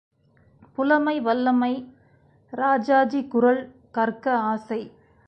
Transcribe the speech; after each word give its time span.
புலமை 0.77 1.13
வல்லமை 1.19 1.71
இராஜாஜி 2.53 3.21
குறள் 3.27 3.61
கற்க 3.91 4.25
ஆசை! 4.45 4.81